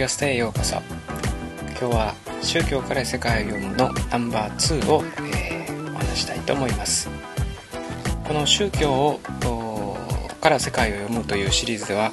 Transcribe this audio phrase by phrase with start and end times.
[0.00, 0.76] キャストへようこそ
[1.78, 5.04] 今日は宗教から世界を読むのナンバー2を、
[5.36, 7.10] えー、お話したいと思います
[8.26, 9.20] この宗教を
[10.40, 12.12] から世界を読むというシリーズでは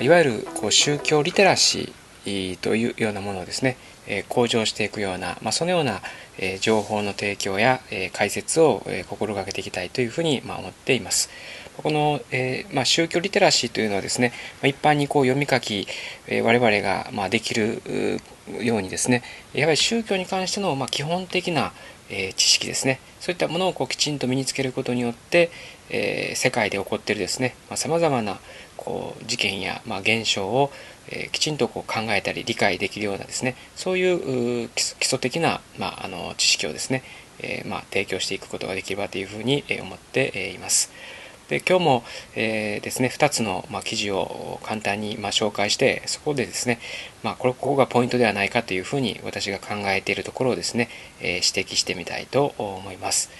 [0.00, 6.00] いわゆるこう宗教リテラシーというようなものをですねえ向上していくような、まあ、そのような
[6.38, 11.28] え情報の提供やえ解説をえ心がけていきたいというふうに思っています。
[11.82, 14.32] この、えー、まあ、宗教リテラシーというのはですね、
[14.62, 15.86] 一般にこう読み書き、
[16.26, 17.82] えー、我々がまあできる
[18.60, 19.22] ようにですね、
[19.54, 21.72] やはり宗教に関してのまあ基本的な、
[22.10, 25.50] えー、知識ですね、そういったものをこうきちんと身につけることによって、
[25.90, 28.38] え、世界で起こっているですね、さまざ、まな
[28.76, 30.70] こう事件や、ま、現象を、
[31.10, 37.02] え、きちんとこう考えたり理解できるようなですね、そういう基礎的な、まあ、の知識をですね、
[37.40, 40.90] えま、提供していくことができればというふうに思っています。
[41.48, 42.04] で今日も、
[42.36, 46.78] えー、ですね2つの、まあ、記事を簡単に、まあ、紹介してそこでですね、
[47.22, 50.88] まあ、これここがポイントではないかというふうに私が考えているところをですね、
[51.20, 53.30] えー、指摘してみたいと思います。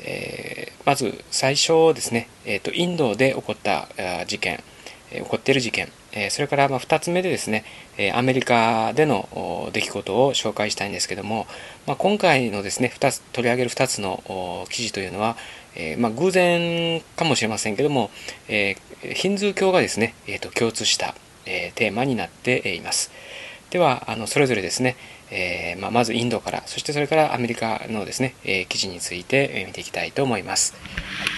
[0.00, 3.88] えー、まず最初ですね、えーと、インドで起こった
[4.26, 4.62] 事件、
[5.10, 7.64] 起こっている事件、えそれからま2つ目でですね、
[7.98, 11.46] えアメリカでの出来事を紹介したいんですけども、
[11.86, 15.36] ま、今回のですね2つ取り上げる2つの記事というのは、
[15.76, 18.10] え、まあ、偶然かもしれませんけども、
[18.48, 21.14] え、ヒンズー教がですね、えーと、共通した、
[21.46, 23.10] え、テーマになっています。
[23.70, 24.96] ではあのそれぞれですね、
[25.32, 30.74] え、ま、まずインドからそしてそれからアメリカのですね、え記事について見ていきたいと思います。
[30.74, 30.78] は
[31.24, 31.28] い、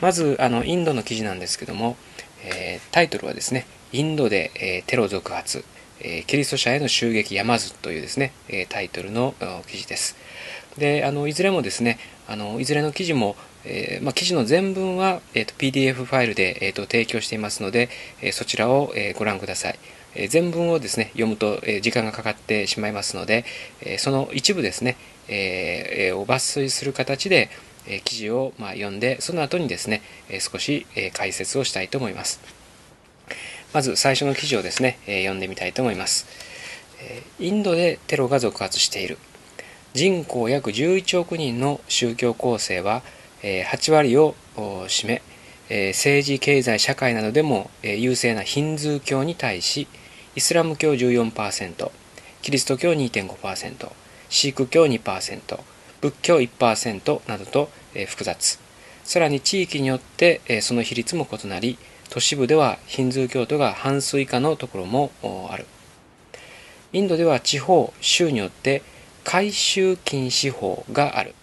[0.00, 1.98] まずあのインドの記事なんですけども、
[2.42, 5.64] えタイトルはですねインドで、えテロ続発、
[6.00, 9.34] えキリスト者への襲撃やまずというですね、えタイトルの
[9.68, 10.16] 記事です。
[10.78, 17.88] であのいずれもですねあのいずれの記事もえー、まあ、記事の全文は、えーと、PDF ファイルで、えーと、提供していますので、
[18.20, 19.78] えー、そちらを、えー、ご覧ください。
[20.16, 23.44] え全文をですね読むと、え時間がかかってしまいますので、
[23.80, 27.50] えその一部ですね、えを抜粋する形で、
[27.88, 32.63] え記事を、まあ、読んでその後にですね、え少し、え解説をしたいと思います。
[33.74, 36.26] まず最初の記事をですね、え読んでみたいと思います。
[37.40, 39.18] インドでテロが続発している。
[39.94, 43.02] 人口約11億人の宗教構成は
[43.42, 45.22] 8割を占め
[45.92, 49.86] 政治経済社会などでも優勢なヒンズー教に対し
[50.34, 51.90] イスラム教14%
[52.42, 53.92] キリスト教2.5%
[54.30, 55.60] シーク教2%
[56.00, 57.70] 仏教1%などと
[58.08, 58.58] 複雑
[59.04, 61.78] さらに地域によってその比率も異なり
[62.10, 65.10] 都市部ではヒンズー教徒が半数以下のところも
[65.50, 65.66] ある。
[66.92, 68.82] インドでは地方州によって
[69.24, 71.34] 回収禁止法がある。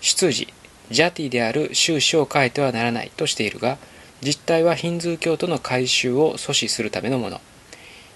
[0.00, 0.46] 出自
[0.90, 3.78] ジャティである収支を変えてはならないとしているが
[4.22, 7.40] 実態はヒンズー教徒の改宗を阻止するためのもの。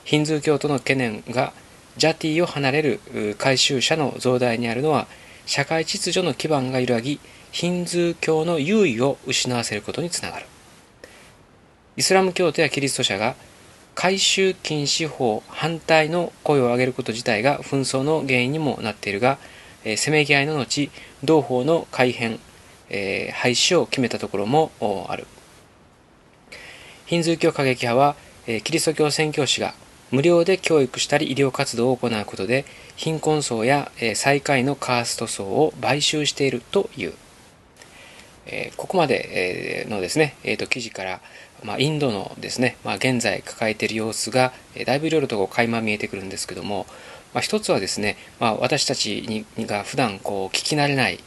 [0.05, 1.55] ヒンズー教徒の懸念が
[1.97, 5.07] ジャティを離れる改宗者の増大にあるのは
[5.47, 7.21] 社会秩序の基盤が揺らぎ
[7.53, 10.47] ヒンズー教の優位を失わせることにつながる。
[11.97, 13.35] イスラム教徒やキリスト者が
[13.95, 19.39] 改宗禁止法反対の声を上げること自体が紛争の原因にもなっているが、
[19.85, 20.91] えせめぎ合いの後
[21.23, 22.41] 同法の改変
[22.91, 24.71] えー、廃止を決めたところも
[25.09, 25.27] ある。
[27.07, 28.17] ヒンズー教過激派は、
[28.47, 29.75] えー、キリスト教宣教師が
[30.11, 32.65] 無料で教育したり医療活動を行うことで
[32.97, 37.15] 貧困層や、えー、最下位のカースト層を買収しているという、
[38.47, 41.21] えー、ここまでのですね、えーと、記事から、
[41.63, 46.87] まあ、インドのですね、まあ、現在抱えている様子が、えだいぶいろいろと垣間見えてくるんですけども、
[47.33, 49.23] まあ、一つはですね、まあ、私たち
[49.57, 51.19] にが普段こう聞き慣れない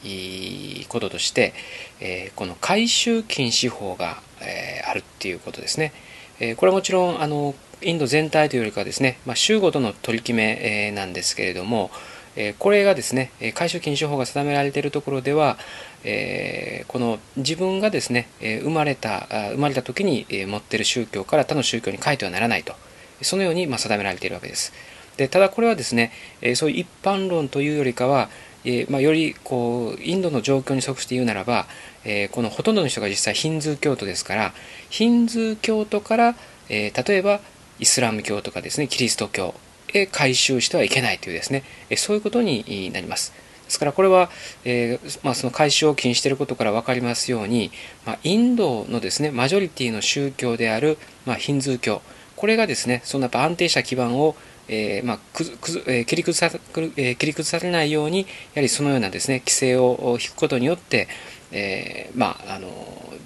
[0.87, 1.53] こととして、
[1.99, 5.91] えー、この回収禁止法が、えー、あるっていうことですね。
[6.39, 10.57] えー、これはもちろんあのインド全体というよりかですね、まあ、州ごとの取り決め、
[10.89, 11.91] え、なんですけれども、
[12.37, 15.57] えこれがですね回収禁止法が定められているところでは、
[16.03, 22.75] えこの自分がですね生まれた生まれた時に持っている宗教から他の宗教に変えてはならないと
[23.23, 24.71] そのようにま定められているわけです。
[25.17, 26.11] でただこれはですね、
[26.41, 28.29] えそういう一般論というよりかは、
[28.63, 31.65] えまあ、よりこうインドの状況に即して言うならば、
[32.05, 34.53] えこのほとんどの人が実際ヒンズー教徒ですから
[34.89, 36.35] ヒンズー教徒から、
[36.69, 37.41] え例えば
[37.79, 39.55] イスラム教とかですねキリスト教
[39.93, 41.63] へ改宗してはいけないというですね、
[41.95, 43.33] そういうことになります。
[43.67, 44.29] ですからこれは、
[44.63, 47.71] えーまあ、その改宗を禁止していることから分かりますように、
[48.05, 52.01] まあ、インドのですねマジョリティの宗教である、まあ、ヒンズー教
[52.37, 54.35] これがですねそのやっぱ安定した基盤を
[54.69, 56.59] えーまあくずくずえー、切り崩さ、
[56.97, 58.25] え、切り崩されないようにや
[58.55, 61.07] はりそのようなですね規制を引くことによって、
[61.51, 62.67] えー、まああの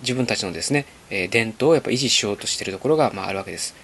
[0.01, 3.75] 自分たちのですね伝統をやっぱ維持しようとしているところが、まあ、あるわけです。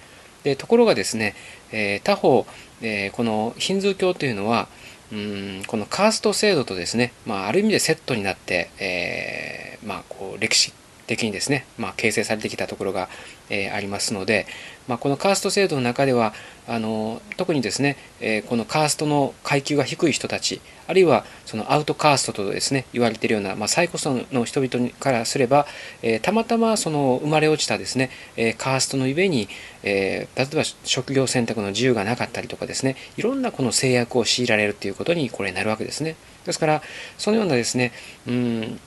[0.48, 1.34] でところがですね、
[1.72, 2.46] え他方、
[2.82, 4.68] えこのヒンズー教というのは
[5.12, 10.72] うんこのカースト制度とですね、まあ、ある意味でセットになって、えー、まあ、こう歴史
[11.08, 13.08] 的にですね、まあ、形成されてきたところが、
[13.50, 14.46] えー、ありますので、
[14.86, 16.34] まあ、このカースト制度の中では
[16.68, 25.66] あの特にですね、えー、このカーストの階級が低い人たちあるいはそのアウトカーストとですね言われているような、まあ、最古層の人々からすれば、
[26.02, 29.48] えー、たまたまその生まれ落ちたですね、えカーストのゆえに、
[29.82, 36.16] え例えば職業選択の自由がなかったりとかですねいろんなこの制約を強いられるということにこれなるわけですね。
[36.44, 36.82] ですから
[37.18, 37.92] そのようなですね
[38.26, 38.80] うん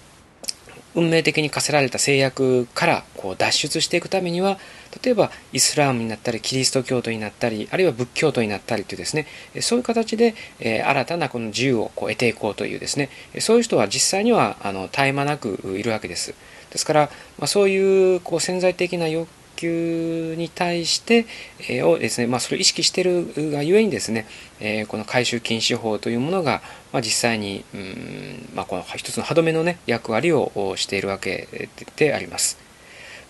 [0.95, 4.57] 運命的に課せられた制約からこう脱出していくためには
[5.03, 9.25] 例えばイスラームになったりキリスト教徒になったりあるいは仏教徒になったりというですね
[9.61, 13.09] そういう形で、え新たなこの自由をこう得ていこうというですね
[13.39, 16.33] そういう人は実際にはあの絶え間なくいるわけです。
[16.71, 19.27] ですから、まあ、そういうこう潜在的な欲
[19.61, 21.25] 求に対して、
[21.59, 24.25] えー、をですね、まあ、それを意識しているがゆえにですね、
[24.59, 26.61] えー、この回収禁止法というものが、
[26.91, 32.57] まあ、実際にうん、まあ、この一つの歯止めの、ね、役割をしているわけであります。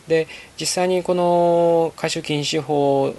[0.08, 0.28] で
[0.60, 3.14] 実際にこの回収禁止法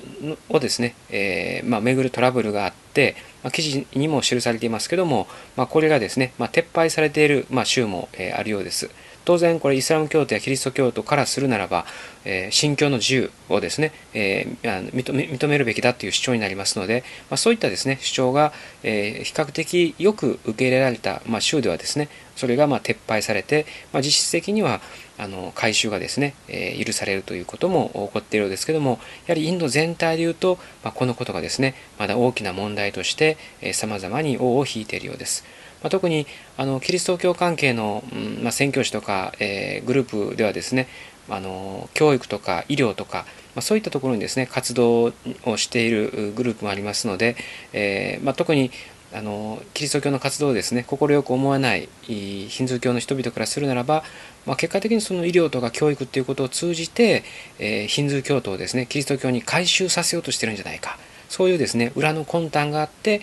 [0.49, 5.27] をですね、えー、まあ、巡るトラブルがあって、まあ、記事にも記されていますけども、
[5.57, 8.91] まあ、これがですね、ま撤廃されている、ま州も、えあるようです。
[9.25, 11.87] 当然これイスラム教徒やキリスト教徒からするならば、
[12.25, 18.53] えー、信教の自由をですね、えー、認めるべきだという主張になりますので、まあ、そういったですね主張が、
[18.83, 24.81] えー、比較的よく受け入れられた、まあ、州ではですねそれがまあ撤廃されて、まあ、実質的には
[25.19, 33.37] あの回収がですね、えー、許されるということも起こっているようですけどもやはりインド全体でいうと、まあ、このことがですねまだ大きな問題として
[33.73, 35.45] さまざまに尾を引いているようです。
[35.83, 36.27] まあ、特に
[36.57, 40.89] あのキリスト教関係の、うんまあ、宣教師とか、えー、グループではですね
[41.29, 43.25] あの教育とか医療とか、
[43.55, 45.13] まあ、そういったところにですね活動を
[45.57, 47.37] しているグループもありますので、
[47.73, 48.71] えーまあ、特に
[49.15, 54.05] あのキリスト教の活動をですね快く思わないヒンズー教の人々からするならば、
[54.47, 57.23] まあ、結果的にその医療とか教育ということを通じて、
[57.59, 60.99] えー、ヒンズー教徒をですねキリスト教に改宗させようとしてるんじゃないか。
[61.33, 63.23] そういうですね裏の魂胆があって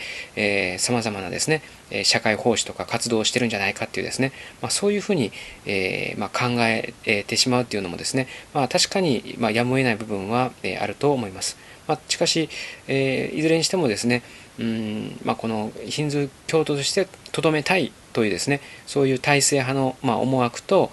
[0.79, 1.61] さまざまなですね
[2.03, 4.31] 社会奉仕とか活動をしてるんじゃないかっていうですね、
[4.63, 5.31] まあ、そういうふうに、
[5.67, 6.93] えー、まあ、考え
[7.27, 11.57] てしまうっていうのもですね、まあ、確かに、まやむを得ない部分は、えあると思います。
[11.87, 12.49] ま、しかし、
[12.87, 14.21] えー、いずれにしてもですね
[14.59, 20.91] うんまあ、このヒンズー教徒としてとどめたいというですねそういう体制派の、ま、思惑と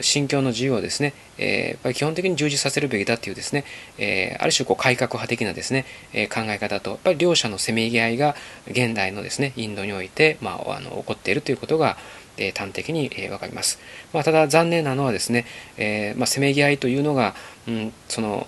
[0.00, 3.64] 信教の自由をですね、えー、やっぱり基本的に充実させるべきだというですね、
[3.98, 8.36] えー、ある種こう改革派的なですね、えー、考え方とやっぱり両者のせめぎ合いが
[8.68, 11.96] 現代のですねインドにおいて、まあ、あの起こっているということが、
[12.38, 13.78] え端的に、え分かります。
[14.12, 15.46] まあ、ただ残念なのはですね、
[15.78, 17.34] えまあ、せめぎ合いというのが、
[17.66, 18.46] うん、その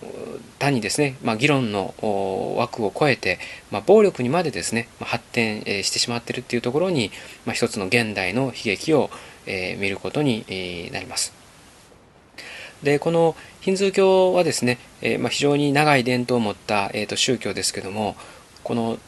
[0.58, 1.94] 単にですね、まあ、議論の
[2.56, 3.38] 枠を超えて、
[3.70, 7.11] まあ、暴力にまでですね、まあ、発展、してしまっているというところに、
[7.44, 9.11] まあ、一つの現代の悲劇を、
[9.46, 10.44] え見ることに、
[10.93, 11.32] なります。
[12.82, 18.17] でこのヒンズー教はですね、えー、まあ、非常に長い伝統を持った、えーと、宗教ですけども
[18.62, 18.99] この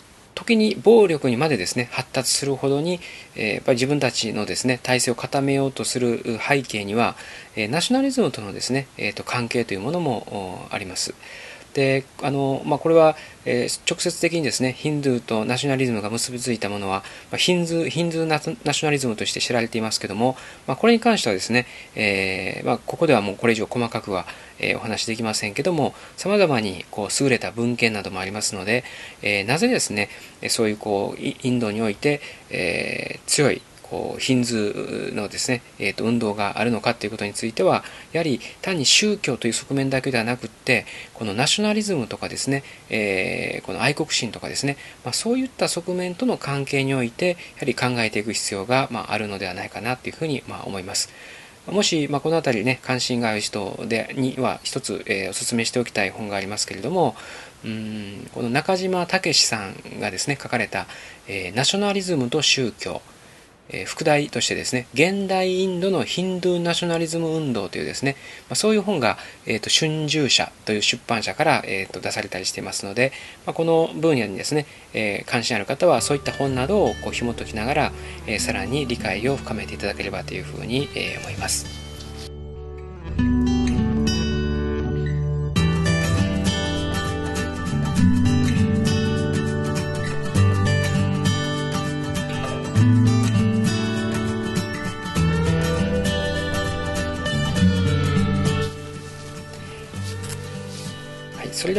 [0.41, 2.99] 時に暴力にまでですね発達するほどに、
[3.37, 7.15] えー、やっぱり自分たちのですね体制を固めようとする背景には、
[7.57, 11.15] えー、ナショナリズムとのですね、えーと関係というものもあります。
[11.81, 24.27] であのまあ、これは、えー、直接的にですねヒンドゥーとナショナリズムが結びついたものは、まあ、ヒンズーヒンズーナショナリズムとして知られていますけども、まあ、これに関してはですね、えー、ま、ここではもうこれ以上細かくは、
[24.59, 28.85] えー、お話しできませんけどもさまざまにこう優れた文献などもありますので、
[29.23, 30.11] えなぜですね
[30.49, 32.21] そういうこうインドにおいて、
[32.51, 33.63] え強い
[34.19, 37.83] ヒンズーのですね、えー、と運動があるのかということについては
[38.13, 51.11] やはり単に宗教という側面だけではなくってこのナショナリズムとかですね、えー、この愛国心とかですね、まあ、そういった側面との関係においてやはり考えていく必要が、まあ、あるのではないかなというふうに、まあ、思います。
[51.67, 57.15] もし、まあ、この辺りね関心がある人でには一つ、えー、お勧めしておきたい本がありますけれども
[57.65, 60.87] うんこの中島武さんがですね書かれた、
[61.29, 63.03] えー「ナショナリズムと宗教」
[63.73, 68.17] え副題としてですね、現代インドのヒンドゥーナショナリズム運動というですね、
[68.49, 73.13] ま、そういう本が、えーと、春秋社という出版社から、えーと、出されたりしていますので、
[73.47, 77.93] ま、この分野にですね、え、関心ある方はそういった本などをこう紐解きながら、
[78.27, 81.90] え、さらに理解を深めていただければというふうに、え、思います。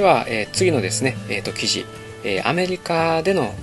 [0.01, 1.86] では、えー、次のですね、えーと、記事、
[2.24, 3.53] えー、アメリカでの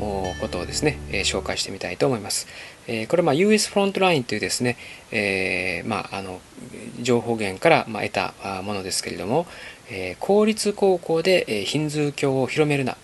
[0.41, 2.47] ことをですね、えー、紹介してみたいと思います。
[2.87, 4.77] えー、これはまあ US フロントラインというですね、
[5.11, 6.41] えー、まああの
[7.03, 9.49] 情報源からまあ得たものですけれども、
[9.91, 12.97] えー、公立高校でえヒンズー教を広めるな、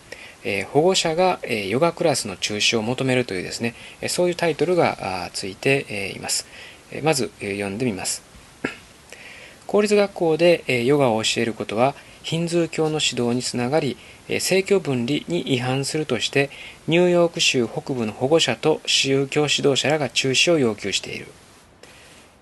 [0.45, 6.47] えー、保護者が、えー、ヨガクラスの中止を求めるというですね、えそういうタイトルがついて、えいます。
[6.93, 8.23] えまず、え読んでみます。
[9.67, 16.49] 公立学校で、えヨガを教えることはヒンズー教の指導につながり、政教分離に違反するとして
[16.89, 21.27] ニューヨーク州北部の保護者と宗教指導者らが中止を要求している。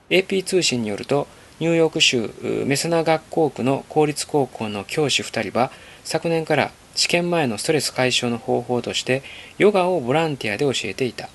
[0.08, 1.26] AP 通信によると
[1.58, 2.30] ニューヨーク州
[2.64, 5.72] メセナ学校区の公立高校の教師2人は
[6.04, 9.22] 昨年から試験前のストレス解消の方法として
[9.58, 11.28] ヨガをボランティアで教えていた。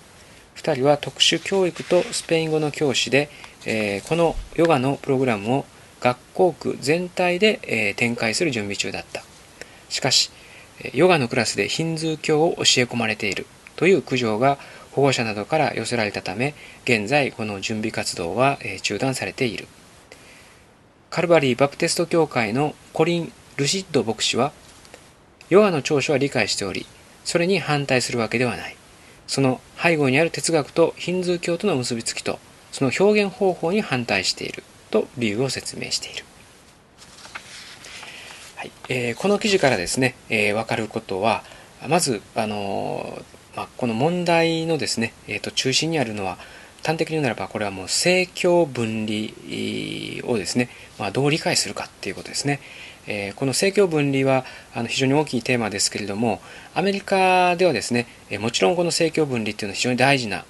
[0.56, 3.30] 2人は特殊教育とスペイン語の教師で、
[3.66, 5.66] えー、このヨガのプログラムを
[6.00, 9.24] 学校区全体で、え展開する準備中だった。
[9.90, 10.32] しかし
[10.94, 14.58] ヨガのクラスでヒンズー教を教え込まれているという苦情が
[14.92, 19.68] 保護者などから寄せられたため現在この準備活動は中断されている。
[21.10, 24.52] カルバリーバプテスト教会のコリン・ルシッド牧師は
[25.50, 26.86] ヨガの長所は理解しており
[27.24, 28.76] それに反対するわけではない。
[29.26, 32.40] その背後にある哲学とヒンズー教との結びつきと
[32.72, 34.64] その表現方法に反対している。
[34.90, 36.26] と理由を説明している。
[38.56, 41.44] はいえー、この記事からですね、えー、分かることは、
[41.88, 46.38] まず、あのー、まあ、この問題のですね、えーと、中心にあるのは、
[46.84, 49.30] 端的に言うならば、これはもう政教分離
[50.26, 52.60] をですね、まあ、どう理解するかっていうことですね。
[53.08, 56.42] えー、この政教分離はあの非常に大きいテーマですけれども、
[56.76, 60.46] アメリカではですね、えもちろんこの政教分離っていうのは非常に大事な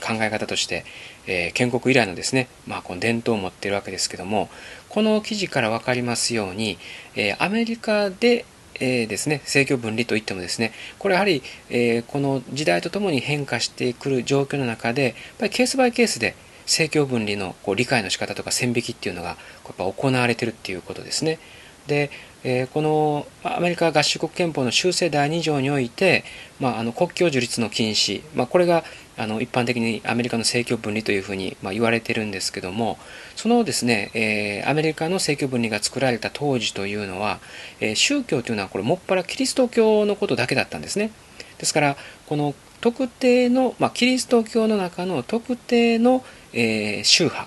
[0.00, 0.84] 考え方として、
[1.26, 4.48] え、建国以来のですね、まあ、この伝統を持っているわけですけども
[4.88, 6.78] この記事から分かりますように、
[7.14, 8.44] え、アメリカで
[8.82, 16.34] えー、ですね、政教分離といってもですね、これやはり、えー、この時代とともに変化してくる状況の中で、やっぱりケースバイケースで
[16.64, 19.36] 政教分離のこう理解の仕方とか線引きっていうのがや
[19.72, 21.38] っぱ行われてるっていうことですね。
[21.86, 22.10] で、
[22.42, 26.24] えー、このアメリカ合衆国憲法の修正第2条において、
[26.58, 28.84] まあ、あの国境樹立の禁止、まあ、これが
[29.20, 32.98] あの一般的にアメリカの政教分離というふうに、まあ、言われてるんですけども
[33.36, 37.38] そのですね、えー、アメリカの政教分離が作られた当時というのは、
[37.80, 41.10] えー、宗教というのはこれもっぱらキリスト教のことだけだったんですね。
[41.58, 41.96] ですから
[42.26, 46.24] この特定の、まあ、キリスト教の中の特定の、
[46.54, 47.46] えー、宗派、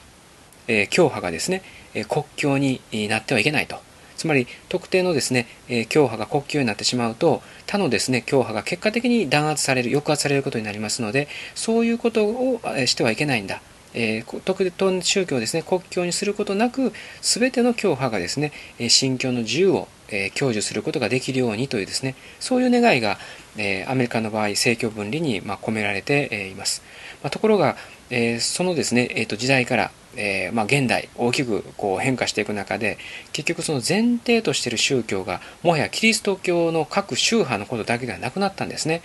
[0.68, 1.64] えー、教派がですね、
[1.96, 3.78] え国教になってはいけないと。
[4.24, 13.62] つまり特定のですね、え教派が国境になってしまうと他のですね教派が結果的に弾圧される抑圧されることになりますのでそういうことをしてはいけないんだ。
[13.94, 18.52] えー、特定宗教をですね国教にすることなく全ての教派がですね
[18.90, 23.18] 信教の自由を、えー、享受することができるようにというですねそういう願いが、
[23.58, 26.82] えー、アメリカの場合政教分離に、まあ、込められて、えいます、
[27.22, 27.76] まあ、ところが、
[28.10, 32.98] えそのですね、えーと時代からえー、まあ、現代大きくこう変化していく中で
[33.32, 39.02] 結局その前提としている宗教がもはやキリスト教の各宗派のことだけではなくなったんですね、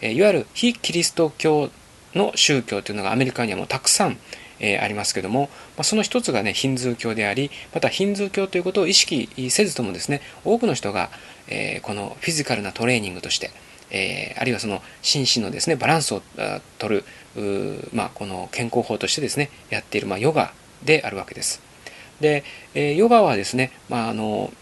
[0.00, 1.70] えー、いわゆる非キリスト教
[2.14, 4.18] の宗教というのがアメリカにはもうたくさん、
[4.60, 5.42] えー、ありますけども、
[5.76, 11.10] まあ、その一つがねヒンズー教でありまたヒンズー教ということを意識せずともですね多くの人が、
[11.48, 13.50] えこのフィジカルなトレーニングとして
[13.90, 16.22] えー、あるいはその心身のですねバランスを
[16.78, 17.04] 取る
[17.92, 20.52] まあ、この健康法としてですねやっている、まあ、ヨガ
[20.84, 21.60] であるわけです。
[22.20, 22.44] で、
[22.74, 24.52] えー、ヨガはですね、まあ、あの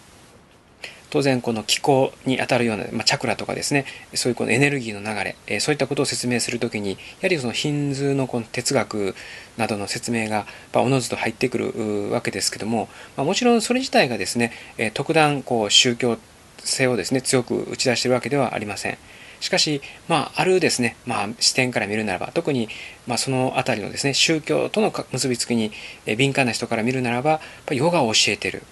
[1.12, 9.14] 当然この気候に当たるような、まあ、チャクラとかですねそういうこのエネルギーの流れ、え、そういったことを説明するときにやはりそのヒンズーのこの哲学
[9.58, 12.88] などの説明が、まあ、おのずと入ってくるわけですけども、
[13.18, 16.16] まあ、もちろんそれ自体がですね、え、特段こう宗教
[16.64, 18.96] 性をですね強く打ち出してるわけではありません。
[19.40, 22.68] しかし、まあ、あるですね、まあ、視点から見るならば、特に、
[23.06, 25.72] まあ、そのあたりのですね、宗教との結びつきに
[26.16, 27.40] 敏感な人から見るならば、
[27.72, 28.62] ヨガを教えてる。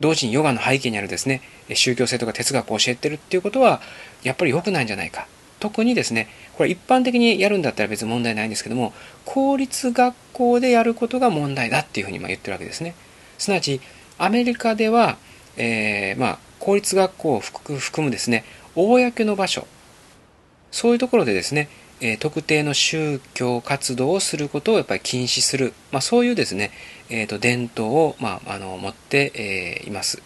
[0.00, 1.42] 同時にヨガの背景にあるですね、
[1.74, 3.80] 宗教性とか哲学を教えてるっていうことは、
[4.22, 5.26] やっぱり良くないんじゃないか。
[5.60, 8.92] 特にですね、これ一般的にやるんだったら別に問題ないんですけども、
[9.24, 12.94] 公立学校でやることが問題だっていうふうにま言ってるわけですね。
[13.38, 13.80] すなわち、
[14.18, 15.16] アメリカでは、
[15.56, 19.66] えー、まあ、公立学校を含むですね、公の場所、
[20.70, 21.68] そういうところでですね、
[22.06, 26.70] え特定の宗教活動をすることをやっぱり禁止する、まあ、そういうですね、
[27.08, 30.22] えー、と伝統を、まあ、あの持って、えー、います。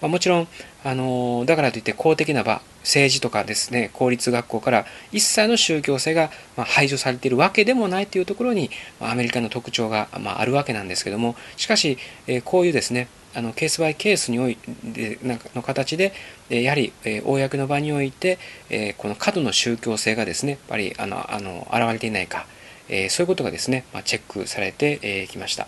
[0.00, 0.48] まあ、もちろん、
[0.84, 8.70] あのだからといって公的な場政治とかですね公立学校から一切の宗教性が、ま排除されているわけでもないというところに、
[9.00, 11.98] まアメリカの特徴が、まあ、るわけなんですけどもしかし、
[12.28, 15.18] えこういうですね、あのケースバイケースにおいて
[15.54, 16.12] の形で
[16.48, 18.38] やはり、え公の場において、
[18.70, 22.46] えこの過度の宗教性がですねやっぱりあのあの現れていないか、
[22.88, 25.66] えそういうことがですね、まあチェックされてえき、ました。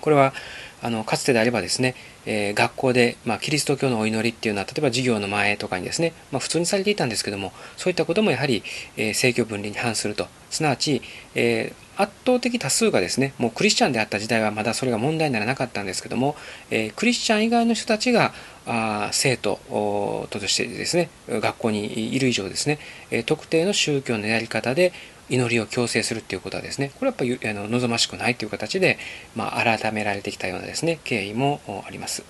[0.00, 0.32] これは
[0.82, 8.62] あのかつてであればですね、えー、学校で、まあ、キリスト教のお祈りっていうのは例えば授業の前とかにですね、まあ、普通にされていたんですけどもそういったこともやはり、
[8.96, 10.28] えー、政教分離に反すると。
[10.50, 11.02] すなわち、
[11.34, 16.36] えー、圧倒的多数がですねもうクリスチャンであった時代はまだそれが問題にならなかったんですけども、
[16.70, 18.32] えクリスチャン以外の人たちが
[18.66, 19.58] あ生徒
[20.30, 22.78] としてですね学校にいる以上ですね、
[23.10, 24.92] え特定の宗教のやり方で
[25.28, 28.98] 祈りを強制するっていうことはですねこれはやっぱりあの望ましくないという形で、
[29.34, 32.24] まあ、改められてきたようなですね経緯もあります。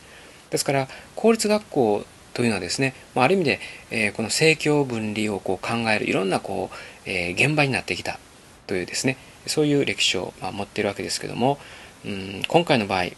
[0.50, 3.60] ですから公立学校というのはですねある意味で、
[3.90, 8.18] え、この政教分離をこう考えるいろんなこう、え、現場になってきた
[8.66, 9.16] というですね
[9.48, 11.58] そういう歴史を、まあ、持っているわけですけども、
[12.04, 13.16] うん、今回の場合、え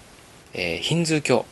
[0.54, 1.46] ー、ヒンズー教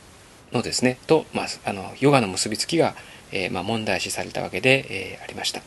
[0.52, 2.94] のですねと、まあ、あのヨガの結びつきが、
[3.32, 5.62] えーまあ、問題視されたわけで、えー、ありました。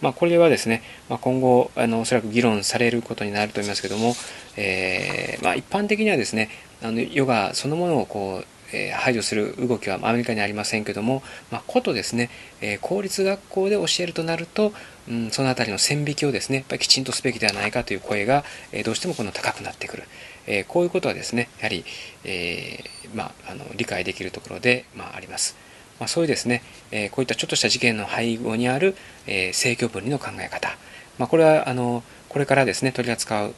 [0.00, 4.14] まあ、これはですね、まあ、今後あのおそらく議論されることになると思いますけども、
[4.56, 6.50] えー、まあ、一般的にはですね
[6.82, 14.72] あのヨガそのものをこうえ排除する動きはアメリカにありませんけども、まあ、ことですね、え公立学校で教えるとなると、
[15.08, 20.02] うん、その辺りの線引きをですねやっぱりきちんとすべきではないかという声が、えどうしてもこの高くなってくる、
[20.46, 21.84] えこういうことはですねやはり、
[22.24, 25.56] えー、まあ、あの理解できるところで、まあ、あります。
[25.98, 28.94] まあ、そういうですね、えこういったちょっとした事件の背後にある、
[29.26, 30.76] え政教分離の考え方、
[31.18, 33.52] まあ、これはあのこれからですね取り扱う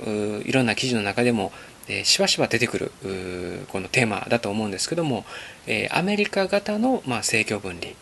[0.44, 1.52] いろんな記事の中でも、
[1.88, 2.92] えしばしば出てくる
[3.68, 5.24] このテーマだと思うんですけども、
[5.66, 7.92] えアメリカ型の、まあ、政教分離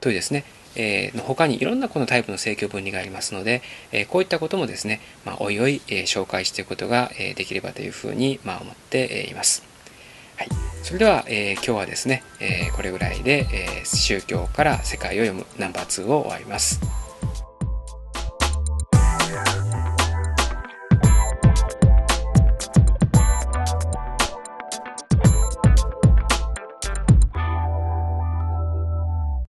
[0.00, 0.44] というですね、
[0.76, 3.62] えの他にいろんなこのタイプの政教分離がありますので、
[3.92, 9.62] えこういったこともですね、まあ、おいおい、え紹介していくことが、えできればというふうに、ま、思っています。
[10.36, 10.48] はい、
[10.82, 16.99] それでは、え、今日はですね、え、これぐらいで、え、宗教から世界を読むナンバー2を終わります。